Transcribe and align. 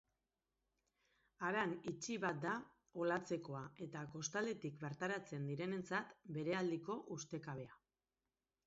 Haran 1.47 1.75
itxi 1.91 2.15
bat 2.23 2.41
da 2.45 2.55
Olatzekoa 3.03 3.61
eta 3.87 4.03
kostaldetik 4.17 4.83
bertaratzen 4.87 5.47
direnentzat, 5.53 6.19
berealdiko 6.41 6.99
ustekabea. 7.21 7.81